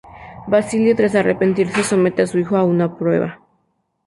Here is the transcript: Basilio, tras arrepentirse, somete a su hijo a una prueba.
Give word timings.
Basilio, 0.53 0.93
tras 0.99 1.13
arrepentirse, 1.15 1.81
somete 1.83 2.23
a 2.23 2.27
su 2.31 2.39
hijo 2.39 2.57
a 2.57 2.63
una 2.63 2.97
prueba. 2.97 3.37